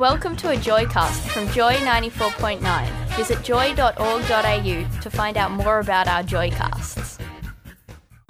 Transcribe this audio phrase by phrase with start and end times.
[0.00, 3.16] Welcome to a Joycast from Joy 94.9.
[3.16, 7.20] Visit joy.org.au to find out more about our Joycasts.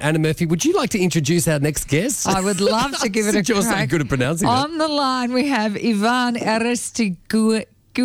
[0.01, 2.27] Anna Murphy, would you like to introduce our next guest?
[2.27, 4.51] I would love to give it a Since You're so good at pronouncing it.
[4.51, 6.35] On the line, we have Ivan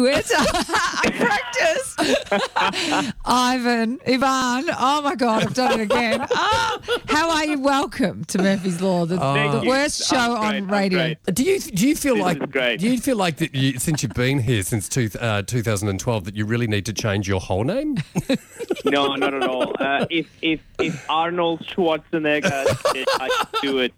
[0.04, 0.36] Aristeguieta.
[1.04, 3.14] I practiced.
[3.26, 4.76] Ivan, Ivan.
[4.78, 6.26] Oh my God, I've done it again.
[6.32, 7.60] Ah, how are you?
[7.60, 9.70] Welcome to Murphy's Law, the, Thank the you.
[9.70, 11.16] worst show I'm on I'm radio.
[11.26, 12.80] Do you do you feel This like great.
[12.80, 16.36] do you feel like that you, since you've been here since two, uh, 2012 that
[16.36, 17.98] you really need to change your whole name?
[18.84, 19.74] No, not at all.
[19.80, 23.94] Uh, if if if Arnold Schwarzenegger did, I could do it.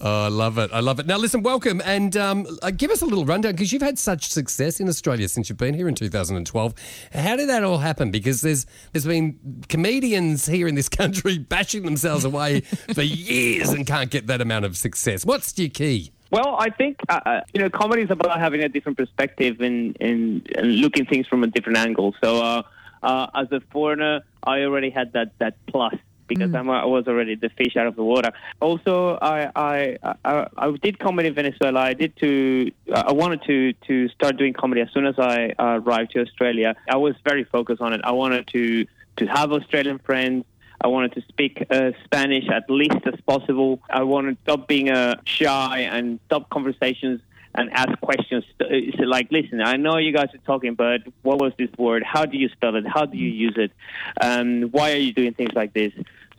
[0.00, 0.70] Oh, I love it.
[0.72, 1.06] I love it.
[1.06, 4.28] Now, listen, welcome and um, uh, give us a little rundown because you've had such
[4.28, 6.74] success in Australia since you've been here in 2012.
[7.12, 8.10] How did that all happen?
[8.10, 13.86] Because there's there's been comedians here in this country bashing themselves away for years and
[13.86, 15.24] can't get that amount of success.
[15.24, 16.12] What's your key?
[16.30, 19.96] Well, I think uh, uh, you know, comedy is about having a different perspective and
[20.00, 22.14] and, and looking things from a different angle.
[22.22, 22.62] So, uh,
[23.02, 25.94] uh, as a foreigner, I already had that that plus
[26.26, 28.30] because I'm, I was already the fish out of the water.
[28.60, 31.80] Also, I I, I I did comedy in Venezuela.
[31.80, 36.12] I did to I wanted to to start doing comedy as soon as I arrived
[36.12, 36.74] to Australia.
[36.88, 38.00] I was very focused on it.
[38.04, 40.44] I wanted to to have Australian friends.
[40.78, 43.80] I wanted to speak uh, Spanish at least as possible.
[43.88, 47.20] I wanted to stop being uh, shy and stop conversations
[47.56, 48.44] and ask questions.
[48.60, 52.02] It's like, listen, I know you guys are talking, but what was this word?
[52.02, 52.86] How do you spell it?
[52.86, 53.72] How do you use it?
[54.20, 55.92] Um, why are you doing things like this?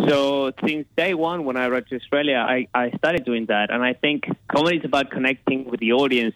[0.07, 3.83] So since day one, when I arrived to Australia, I, I started doing that, and
[3.83, 6.35] I think comedy is about connecting with the audience.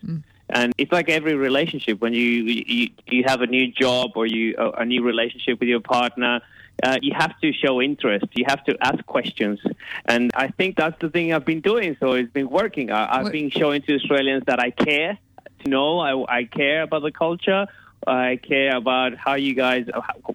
[0.50, 2.01] And it's like every relationship.
[2.01, 5.69] When you you, you have a new job or you a a new relationship with
[5.69, 6.41] your partner,
[6.84, 8.25] uh, you have to show interest.
[8.34, 9.59] You have to ask questions,
[10.06, 11.96] and I think that's the thing I've been doing.
[12.00, 12.92] So it's been working.
[12.92, 15.18] I, I've What- been showing to Australians that I care.
[15.64, 17.68] To know I, I care about the culture.
[18.08, 19.86] I care about how you guys.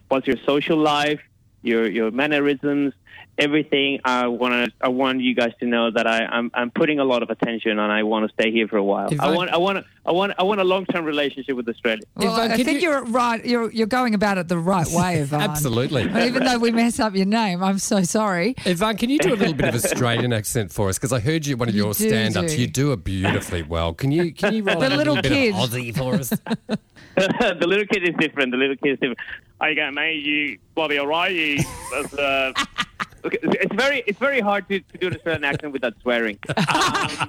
[0.09, 1.21] What's your social life?
[1.66, 2.94] Your your mannerisms.
[3.38, 7.00] Everything I want to, I want you guys to know that I, I'm, I'm putting
[7.00, 9.09] a lot of attention and I want to stay here for a while.
[9.12, 12.00] If I I- want, I want, I want, I want a long-term relationship with Australia.
[12.15, 12.94] Well, Ivan, I think you- you...
[12.97, 13.44] are right.
[13.44, 15.43] You're, you're going about it the right way, Ivan.
[15.43, 16.09] Absolutely.
[16.09, 18.54] But even though we mess up your name, I'm so sorry.
[18.65, 20.97] Ivan, can you do a little bit of Australian accent for us?
[20.97, 22.56] Because I heard you one of You your stand-ups.
[22.56, 23.93] You do it beautifully well.
[23.93, 25.53] Can you can you roll The a little little kid.
[25.53, 26.31] bit of Aussie for us?
[27.16, 28.50] the little kid is different.
[28.53, 29.19] The little kid is different.
[29.61, 30.25] How you going, mate?
[30.25, 31.34] You bloody all right?
[31.34, 32.53] You, that's, uh,
[33.26, 36.38] okay, it's very, it's very hard to, to do an Australian accent without swearing.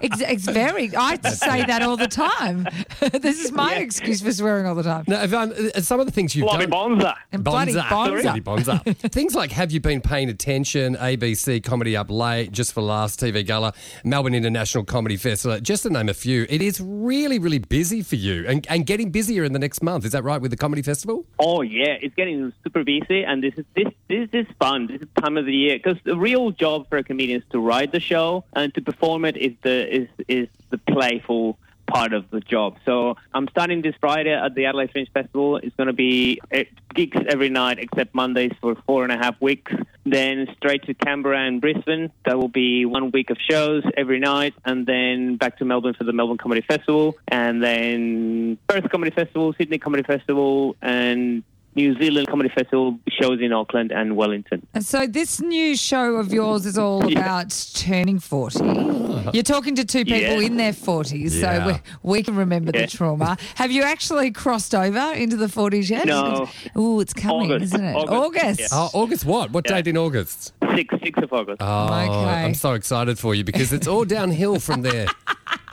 [0.02, 0.96] It's, it's very.
[0.96, 2.68] I say that all the time.
[3.22, 5.06] this is my excuse for swearing all the time.
[5.08, 6.70] No, Ivan, uh, some of the things you've bloody done.
[6.70, 7.16] bonza.
[7.32, 8.22] And bloody bonza.
[8.22, 8.80] Bloody bonza.
[9.10, 13.46] Things like Have You Been Paying Attention, ABC Comedy Up Late, Just for Laughs TV
[13.46, 16.46] Gala, Melbourne International Comedy Festival, just to name a few.
[16.50, 20.06] It is really, really busy for you and, and getting busier in the next month.
[20.06, 21.26] Is that right with the Comedy Festival?
[21.40, 24.88] Oh yeah, it's getting super busy, and this is this this is fun.
[24.88, 27.60] This is time of the year because the real job for a comedian is to
[27.60, 32.30] write the show and to perform it is the is is the playful part of
[32.32, 32.76] the job.
[32.84, 35.56] So I'm starting this Friday at the Adelaide Fringe Festival.
[35.56, 39.40] It's going to be eh, gigs every night except Mondays for four and a half
[39.40, 39.72] weeks.
[40.06, 42.12] Then straight to Canberra and Brisbane.
[42.26, 46.04] That will be one week of shows every night, and then back to Melbourne for
[46.04, 51.44] the Melbourne Comedy Festival, and then Perth Comedy Festival, Sydney Comedy Festival, and
[51.78, 54.66] New Zealand Comedy Festival shows in Auckland and Wellington.
[54.74, 57.20] And so this new show of yours is all Yeah.
[57.20, 58.60] about turning 40.
[58.64, 59.30] Ah.
[59.32, 60.48] You're talking to two people Yeah.
[60.48, 61.66] in their 40s, Yeah.
[61.68, 62.82] so we, we can remember Yeah.
[62.82, 63.38] the trauma.
[63.56, 66.08] Have you actually crossed over into the 40s yet?
[66.08, 66.50] No.
[66.76, 67.74] Oh, it's coming, August.
[67.76, 67.96] isn't it?
[67.96, 68.60] August.
[68.60, 68.68] Yeah.
[68.72, 69.52] Oh, August what?
[69.52, 69.76] What Yeah.
[69.76, 70.54] date in August?
[70.76, 71.58] Six, six of August.
[71.62, 72.44] Oh, Okay.
[72.46, 75.06] I'm so excited for you because it's all downhill from there.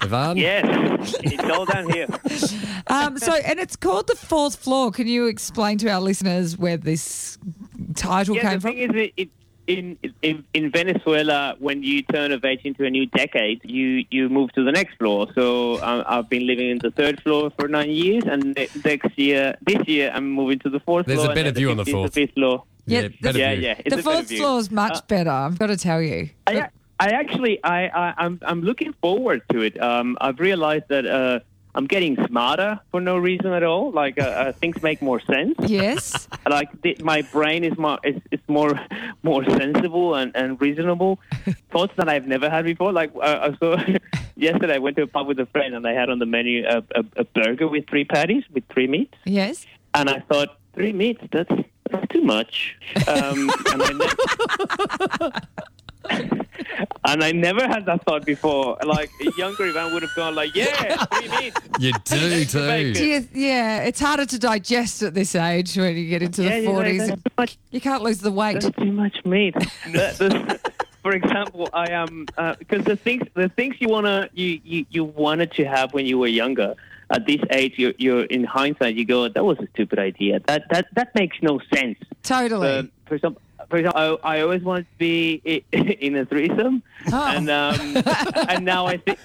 [0.04, 0.36] Ivan?
[0.36, 2.06] Yes, it's all down here.
[2.86, 4.90] Um, so, and it's called The Fourth Floor.
[4.92, 7.38] Can you explain to our listeners where this
[7.94, 8.70] title Yeah, came the from?
[8.72, 9.28] thing is, it, it,
[9.66, 14.28] in, in in Venezuela, when you turn of age into a new decade, you you
[14.28, 15.28] move to the next floor.
[15.34, 18.54] So um, I've been living in the third floor for nine years, and
[18.84, 21.30] next year, this year, I'm moving to the fourth There's a floor.
[21.32, 22.14] and better view on the fifth is fourth.
[22.14, 22.64] fifth floor.
[22.86, 23.74] Yeah, Yeah, the- Yeah, yeah.
[23.82, 26.28] It's the fourth floor is much Uh, better, I've got to tell you.
[26.46, 26.68] I,
[27.00, 29.80] I actually, I, I, I'm, I'm looking forward to it.
[29.80, 31.40] Um, I've realized that uh,
[31.74, 33.90] I'm getting smarter for no reason at all.
[33.90, 35.54] Like uh, uh, things make more sense.
[35.66, 36.28] Yes.
[36.48, 38.78] Like the, my brain is more is, is more
[39.22, 41.18] more sensible and, and reasonable.
[41.72, 42.92] Thoughts that I've never had before.
[42.92, 43.78] Like uh, so,
[44.36, 46.66] yesterday I went to a pub with a friend and they had on the menu
[46.68, 49.64] a, a, a burger with three patties with three meats, Yes.
[49.94, 51.50] and I thought three meats that's
[51.90, 52.76] that's too much.
[53.08, 55.30] Um, and I ne-
[57.06, 58.78] And I never had that thought before.
[58.84, 62.58] Like a younger Ivan would have gone like, "Yeah, three meats." You do too.
[62.66, 62.92] bacon.
[62.94, 66.48] Do you, yeah, it's harder to digest at this age when you get into Yeah,
[66.50, 67.12] the you're like, forties.
[67.36, 68.62] that's you can't lose the weight.
[68.62, 69.54] That's too much meat.
[69.92, 70.60] The- the-
[71.02, 72.24] for example, I am
[72.58, 76.18] because the things the things you wanna you, you, you wanted to have when you
[76.18, 76.74] were younger.
[77.10, 80.40] At this age, you're, you're in hindsight, you go, "That was a stupid idea.
[80.46, 82.68] That that that makes no sense." Totally.
[82.70, 83.36] Uh, for some,
[83.70, 87.26] for example, I, I always wanted to be in a threesome, Oh.
[87.36, 88.02] and um,
[88.48, 89.18] and now I think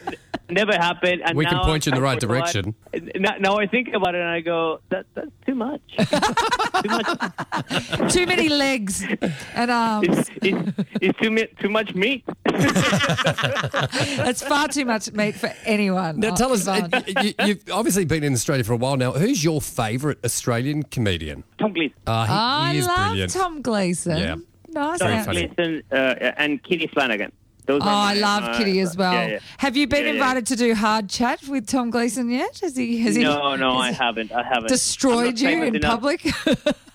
[0.49, 1.21] never happened.
[1.23, 2.73] And We can now point you in the right direction.
[3.15, 5.81] Now, now I think about it and I go, that that's too much.
[5.97, 8.11] too much.
[8.13, 9.05] Too many legs
[9.53, 10.07] and arms.
[10.09, 10.71] It's, it's,
[11.01, 12.23] it's too, mi- too much meat.
[14.30, 16.19] It's far too much meat for anyone.
[16.19, 16.88] Now, Oh, tell us, uh,
[17.24, 19.12] you, you've obviously been in Australia for a while now.
[19.13, 21.44] Who's your favourite Australian comedian?
[21.60, 21.96] Tom Gleeson.
[22.06, 23.34] Uh, he, I he is love brilliant.
[23.34, 24.18] Tom Gleeson.
[24.18, 24.36] Yeah.
[24.69, 25.00] Nice.
[25.00, 25.48] Very funny.
[25.48, 25.96] Gleeson uh,
[26.38, 27.31] and Kitty Flanagan.
[27.66, 29.13] Those Oh, I my- love my- Kitty as well.
[29.13, 29.40] yeah, yeah.
[29.60, 30.13] Have you been Yeah, yeah.
[30.13, 32.60] invited to do hard chat with Tom Gleeson yet?
[32.60, 32.98] Has he?
[33.00, 33.24] Has he?
[33.24, 34.31] No, no, I haven't.
[34.31, 34.68] I haven't.
[34.69, 35.92] Destroyed not you in enough.
[35.92, 36.25] public.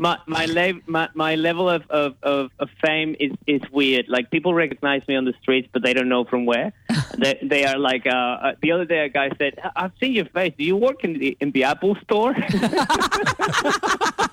[0.00, 4.06] My my, le- my my level of, of, of, of fame is, is weird.
[4.08, 6.72] Like people recognize me on the streets, but they don't know from where.
[7.18, 10.26] they, they are like uh, uh, the other day, a guy said, "I've seen your
[10.26, 10.54] face.
[10.56, 12.34] Do you work in the in the Apple store?"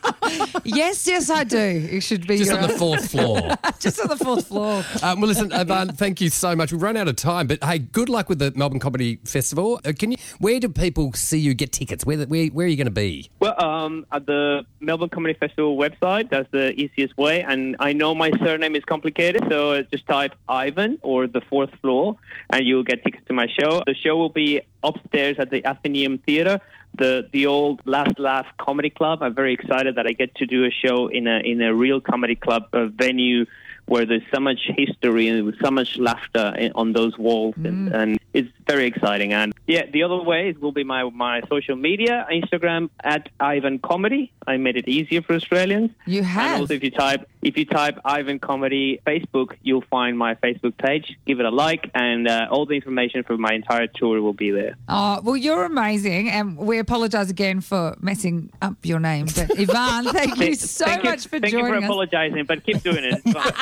[0.64, 1.58] yes, yes, I do.
[1.58, 3.40] It should be Just your on the fourth floor.
[3.80, 4.84] just on the fourth floor.
[5.02, 6.72] Um, well, listen, Ivan, thank you so much.
[6.72, 9.80] We've run out of time, but hey, good luck with the Melbourne Comedy Festival.
[9.86, 10.18] Uh, can you?
[10.40, 12.06] Where do people see you get tickets?
[12.06, 13.30] Where where, where are you going to be?
[13.40, 17.44] Well, um, at the Melbourne Comedy Festival website, that's the easiest way.
[17.44, 22.18] And I know my surname is complicated, so just type Ivan or the fourth floor,
[22.50, 23.84] and you'll get tickets to my show.
[23.86, 26.62] The show will be upstairs at the Athenaeum Theatre,
[26.98, 29.22] the the old Last Laugh Comedy Club.
[29.22, 32.02] I'm very excited that I get to do a show in a in a real
[32.02, 33.46] comedy club a venue
[33.86, 37.94] where there's so much history and so much laughter eh, on those walls, and, mm.
[37.94, 39.32] and it's very exciting.
[39.34, 44.24] And yeah, the other way will be my my social media, Instagram at Ivan Comedy.
[44.46, 45.90] I made it easier for Australians.
[46.06, 46.60] You And have.
[46.62, 51.08] also, if you type if you type Ivan Comedy Facebook, you'll find my Facebook page.
[51.28, 54.52] Give it a like, and uh, all the information for my entire tour will be
[54.52, 54.74] there.
[54.90, 59.26] Oh, well, you're amazing, and we apologise again for messing up your name.
[59.38, 62.82] But Ivan, thank you so thank much you, for thank you for apologizing, but keep
[62.84, 63.22] doing it.
[63.26, 63.54] It's fine.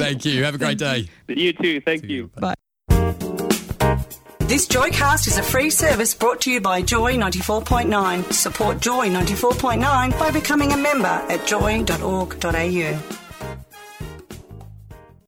[0.00, 0.44] Thank you.
[0.44, 1.08] Have a great day.
[1.28, 1.80] you too.
[1.80, 2.30] Thank you.
[4.50, 8.32] This Joycast is a free service brought to you by Joy 94.9.
[8.32, 12.98] Support Joy 94.9 by becoming a member at joy.org.au.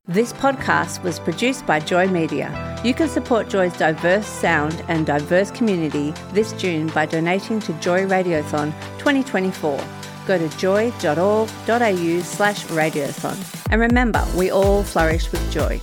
[0.09, 2.51] This podcast was produced by Joy Media.
[2.83, 8.05] You can support Joy's diverse sound and diverse community this June by donating to Joy
[8.07, 9.81] Radiothon 2024.
[10.27, 13.67] Go to joy.org.au slash radiothon.
[13.71, 15.81] And remember, we all flourish with joy.